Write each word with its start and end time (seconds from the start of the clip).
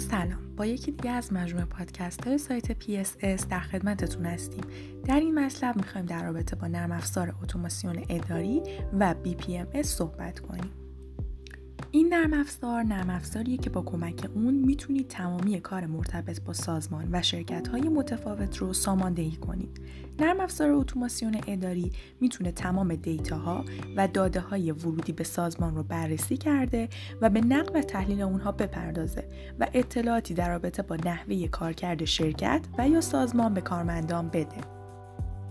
سلام. 0.00 0.56
با 0.56 0.66
یکی 0.66 0.90
دیگه 0.90 1.10
از 1.10 1.32
مجموعه 1.32 1.64
پادکست 1.64 2.26
های 2.26 2.38
سایت 2.38 2.72
PSS 2.82 3.46
در 3.50 3.60
خدمتتون 3.60 4.26
هستیم. 4.26 4.64
در 5.04 5.20
این 5.20 5.38
مطلب 5.38 5.76
می‌خوایم 5.76 6.06
در 6.06 6.24
رابطه 6.24 6.56
با 6.56 6.66
نرم 6.66 6.92
افزار 6.92 7.34
اتوماسیون 7.42 8.04
اداری 8.08 8.62
و 9.00 9.14
BPMS 9.24 9.82
صحبت 9.82 10.40
کنیم. 10.40 10.79
این 11.92 12.14
نرم 12.14 12.34
افزار 12.34 12.82
نرم 12.82 13.10
افزاریه 13.10 13.56
که 13.56 13.70
با 13.70 13.82
کمک 13.82 14.28
اون 14.34 14.54
می‌تونید 14.54 15.08
تمامی 15.08 15.60
کار 15.60 15.86
مرتبط 15.86 16.40
با 16.40 16.52
سازمان 16.52 17.08
و 17.12 17.22
شرکت 17.22 17.68
های 17.68 17.82
متفاوت 17.82 18.56
رو 18.56 18.72
ساماندهی 18.72 19.36
کنید. 19.36 19.80
نرم 20.18 20.40
افزار 20.40 20.70
اتوماسیون 20.70 21.40
اداری 21.46 21.92
می‌تونه 22.20 22.52
تمام 22.52 22.94
دیتاها 22.94 23.64
و 23.96 24.08
داده 24.08 24.40
های 24.40 24.72
ورودی 24.72 25.12
به 25.12 25.24
سازمان 25.24 25.76
رو 25.76 25.82
بررسی 25.82 26.36
کرده 26.36 26.88
و 27.20 27.30
به 27.30 27.40
نقل 27.40 27.78
و 27.78 27.82
تحلیل 27.82 28.22
اونها 28.22 28.52
بپردازه 28.52 29.28
و 29.60 29.66
اطلاعاتی 29.72 30.34
در 30.34 30.48
رابطه 30.48 30.82
با 30.82 30.96
نحوه 30.96 31.46
کارکرد 31.46 32.04
شرکت 32.04 32.60
و 32.78 32.88
یا 32.88 33.00
سازمان 33.00 33.54
به 33.54 33.60
کارمندان 33.60 34.28
بده. 34.28 34.79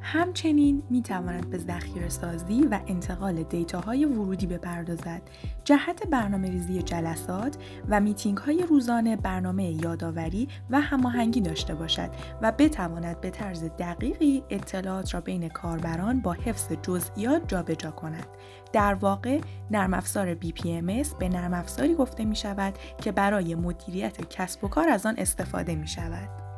همچنین 0.00 0.82
می 0.90 1.02
تواند 1.02 1.50
به 1.50 1.58
ذخیره 1.58 2.08
سازی 2.08 2.60
و 2.70 2.80
انتقال 2.86 3.42
دیتاهای 3.42 4.04
ورودی 4.04 4.46
بپردازد. 4.46 5.22
جهت 5.64 6.06
برنامه 6.06 6.50
ریزی 6.50 6.82
جلسات 6.82 7.56
و 7.88 8.00
میتینگ 8.00 8.38
های 8.38 8.62
روزانه 8.62 9.16
برنامه 9.16 9.70
یادآوری 9.70 10.48
و 10.70 10.80
هماهنگی 10.80 11.40
داشته 11.40 11.74
باشد 11.74 12.10
و 12.42 12.52
بتواند 12.52 13.20
به 13.20 13.30
طرز 13.30 13.64
دقیقی 13.64 14.42
اطلاعات 14.50 15.14
را 15.14 15.20
بین 15.20 15.48
کاربران 15.48 16.20
با 16.20 16.32
حفظ 16.32 16.72
جزئیات 16.82 17.48
جابجا 17.48 17.90
کند. 17.90 18.26
در 18.72 18.94
واقع 18.94 19.40
نرم 19.70 19.94
افزار 19.94 20.34
BPMS 20.34 21.14
به 21.18 21.28
نرم 21.28 21.54
افزاری 21.54 21.94
گفته 21.94 22.24
می 22.24 22.36
شود 22.36 22.74
که 22.98 23.12
برای 23.12 23.54
مدیریت 23.54 24.28
کسب 24.28 24.64
و 24.64 24.68
کار 24.68 24.88
از 24.88 25.06
آن 25.06 25.14
استفاده 25.18 25.74
می 25.74 25.88
شود. 25.88 26.49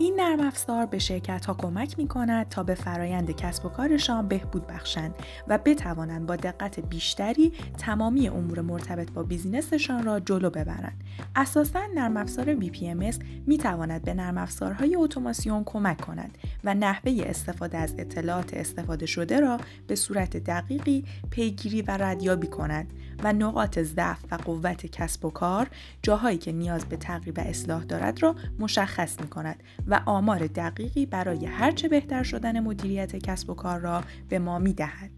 این 0.00 0.20
نرم 0.20 0.40
افزار 0.40 0.86
به 0.86 0.98
شرکت 0.98 1.46
ها 1.46 1.54
کمک 1.54 1.98
می 1.98 2.08
کند 2.08 2.48
تا 2.48 2.62
به 2.62 2.74
فرایند 2.74 3.30
کسب 3.30 3.66
و 3.66 3.68
کارشان 3.68 4.28
بهبود 4.28 4.66
بخشند 4.66 5.14
و 5.48 5.58
بتوانند 5.58 6.26
با 6.26 6.36
دقت 6.36 6.80
بیشتری 6.80 7.52
تمامی 7.78 8.28
امور 8.28 8.60
مرتبط 8.60 9.10
با 9.10 9.22
بیزینسشان 9.22 10.04
را 10.04 10.20
جلو 10.20 10.50
ببرند. 10.50 11.04
اساسا 11.36 11.80
نرم 11.94 12.16
افزار 12.16 12.60
BPMS 12.60 13.16
می 13.46 13.58
تواند 13.58 14.02
به 14.02 14.14
نرم 14.14 14.38
افزارهای 14.38 14.96
اتوماسیون 14.96 15.64
کمک 15.64 16.00
کند 16.00 16.38
و 16.64 16.74
نحوه 16.74 17.22
استفاده 17.26 17.78
از 17.78 17.94
اطلاعات 17.98 18.54
استفاده 18.54 19.06
شده 19.06 19.40
را 19.40 19.58
به 19.86 19.96
صورت 19.96 20.36
دقیقی 20.36 21.04
پیگیری 21.30 21.82
و 21.82 21.90
ردیابی 21.90 22.46
کند 22.46 22.92
و 23.24 23.32
نقاط 23.32 23.78
ضعف 23.78 24.24
و 24.30 24.34
قوت 24.34 24.86
کسب 24.86 25.24
و 25.24 25.30
کار 25.30 25.68
جاهایی 26.02 26.38
که 26.38 26.52
نیاز 26.52 26.84
به 26.84 26.96
تغییر 26.96 27.40
و 27.40 27.42
اصلاح 27.42 27.84
دارد 27.84 28.22
را 28.22 28.34
مشخص 28.58 29.20
می 29.20 29.28
کند 29.28 29.62
و 29.86 30.00
آمار 30.06 30.46
دقیقی 30.46 31.06
برای 31.06 31.46
هرچه 31.46 31.88
بهتر 31.88 32.22
شدن 32.22 32.60
مدیریت 32.60 33.16
کسب 33.16 33.50
و 33.50 33.54
کار 33.54 33.78
را 33.78 34.02
به 34.28 34.38
ما 34.38 34.58
می 34.58 34.72
دهد. 34.72 35.10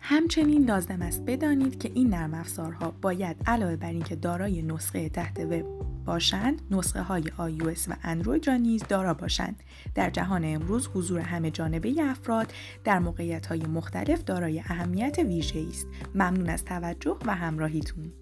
همچنین 0.00 0.64
لازم 0.64 1.02
است 1.02 1.22
بدانید 1.26 1.78
که 1.78 1.90
این 1.94 2.08
نرم 2.08 2.34
افزارها 2.34 2.90
باید 3.02 3.36
علاوه 3.46 3.76
بر 3.76 3.90
اینکه 3.90 4.16
دارای 4.16 4.62
نسخه 4.62 5.08
تحت 5.08 5.40
وب 5.40 5.91
باشند 6.04 6.62
نسخه 6.70 7.02
های 7.02 7.22
iOS 7.22 7.88
و 7.88 7.96
اندروید 8.02 8.48
را 8.48 8.56
نیز 8.56 8.82
دارا 8.88 9.14
باشند. 9.14 9.62
در 9.94 10.10
جهان 10.10 10.44
امروز 10.44 10.88
حضور 10.94 11.20
همه 11.20 11.50
جانبه 11.50 11.94
افراد 12.02 12.52
در 12.84 12.98
موقعیت 12.98 13.46
های 13.46 13.62
مختلف 13.62 14.24
دارای 14.24 14.58
اهمیت 14.60 15.18
ویژه 15.18 15.66
است. 15.68 15.86
ممنون 16.14 16.48
از 16.48 16.64
توجه 16.64 17.16
و 17.26 17.34
همراهیتون. 17.34 18.21